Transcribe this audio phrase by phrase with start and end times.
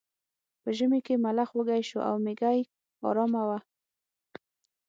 [0.61, 2.59] په ژمي کې ملخ وږی شو او میږی
[3.07, 3.59] ارامه وه.